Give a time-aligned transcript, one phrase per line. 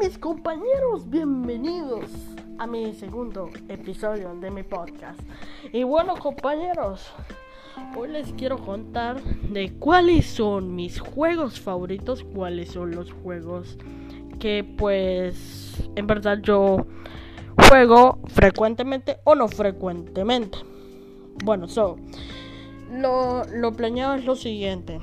[0.00, 2.06] mis compañeros, bienvenidos
[2.58, 5.20] a mi segundo episodio de mi podcast.
[5.74, 7.12] Y bueno compañeros,
[7.94, 13.76] hoy les quiero contar de cuáles son mis juegos favoritos, cuáles son los juegos
[14.38, 16.86] que pues en verdad yo
[17.68, 20.56] juego frecuentemente o no frecuentemente.
[21.44, 21.98] Bueno, so,
[22.90, 24.98] lo, lo planeado es lo siguiente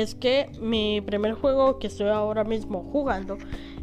[0.00, 3.38] es que mi primer juego que estoy ahora mismo jugando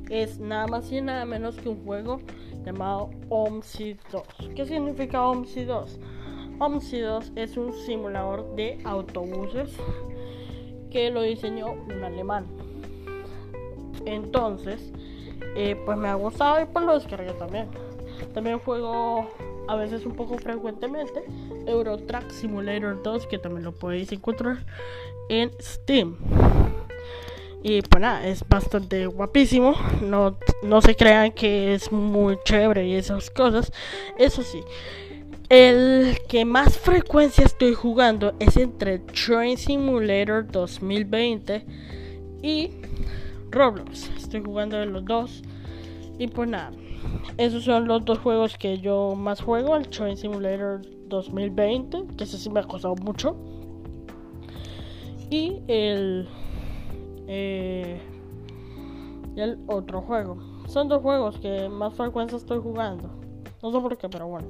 [0.09, 2.19] es nada más y nada menos que un juego
[2.65, 4.23] llamado OMSI 2.
[4.55, 5.99] ¿Qué significa OMSI 2?
[6.59, 9.71] OMSI 2 es un simulador de autobuses
[10.89, 12.45] que lo diseñó un alemán.
[14.05, 14.91] Entonces,
[15.55, 17.69] eh, pues me ha gustado y pues lo descargué también.
[18.33, 19.29] También juego
[19.67, 21.23] a veces un poco frecuentemente
[21.65, 24.57] Euro Truck Simulator 2 que también lo podéis encontrar
[25.29, 26.17] en Steam.
[27.63, 29.75] Y pues nada, es bastante guapísimo.
[30.01, 33.71] No, no se crean que es muy chévere y esas cosas.
[34.17, 34.61] Eso sí,
[35.49, 41.65] el que más frecuencia estoy jugando es entre Train Simulator 2020
[42.41, 42.71] y
[43.51, 44.09] Roblox.
[44.17, 45.43] Estoy jugando de los dos.
[46.17, 46.71] Y pues nada,
[47.37, 49.75] esos son los dos juegos que yo más juego.
[49.75, 53.35] El Train Simulator 2020, que ese sí me ha costado mucho
[55.31, 56.27] y el
[57.27, 57.99] eh,
[59.35, 60.37] el otro juego.
[60.67, 63.09] Son dos juegos que más frecuencia estoy jugando.
[63.63, 64.47] No sé por qué, pero bueno.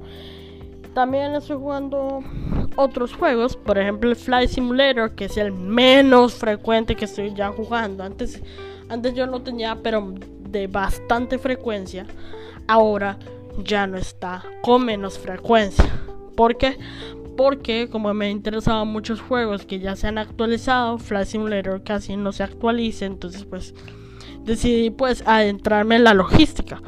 [0.92, 2.20] También estoy jugando
[2.76, 7.50] otros juegos, por ejemplo el Fly Simulator, que es el menos frecuente que estoy ya
[7.50, 8.02] jugando.
[8.02, 8.42] Antes,
[8.88, 10.12] antes yo lo tenía, pero
[10.50, 12.06] de bastante frecuencia.
[12.68, 13.18] Ahora
[13.58, 15.90] ya no está con menos frecuencia.
[16.36, 16.78] ¿Por qué?
[17.36, 22.32] porque como me interesaban muchos juegos que ya se han actualizado, Flash Simulator casi no
[22.32, 23.74] se actualiza, entonces pues
[24.44, 26.82] decidí pues adentrarme en la logística.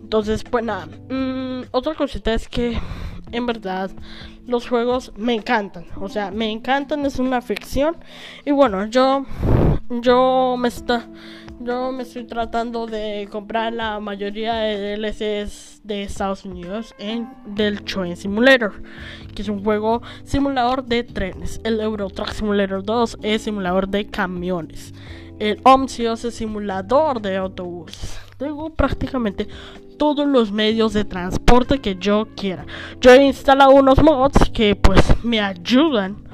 [0.00, 2.78] Entonces pues nada, mm, otra cosita es que
[3.32, 3.90] en verdad
[4.46, 7.96] los juegos me encantan, o sea, me encantan, es una ficción
[8.44, 9.26] y bueno, yo
[9.90, 11.06] yo me está
[11.60, 17.82] yo me estoy tratando de comprar la mayoría de DLCs de Estados Unidos en del
[17.82, 18.82] Train Simulator,
[19.34, 21.60] que es un juego simulador de trenes.
[21.64, 24.94] El Euro Truck Simulator 2 es simulador de camiones.
[25.38, 28.18] El OMSIOS es simulador de autobús.
[28.36, 29.48] Tengo prácticamente
[29.98, 32.66] todos los medios de transporte que yo quiera.
[33.00, 36.27] Yo he instalado unos mods que pues me ayudan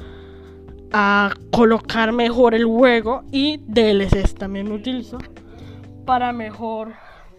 [0.96, 5.18] a colocar mejor el juego y DLCs también utilizo
[6.06, 6.92] para mejor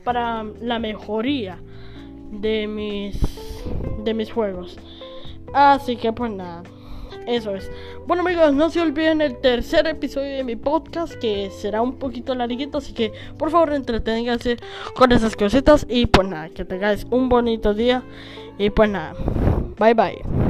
[0.03, 1.57] para la mejoría
[2.31, 3.17] de mis
[4.03, 4.77] de mis juegos.
[5.53, 6.63] Así que pues nada
[7.27, 7.71] eso es.
[8.05, 12.35] Bueno amigos no se olviden el tercer episodio de mi podcast que será un poquito
[12.35, 14.57] larguito así que por favor entreténganse
[14.97, 18.03] con esas cositas y pues nada que tengáis un bonito día
[18.57, 19.15] y pues nada
[19.79, 20.44] bye bye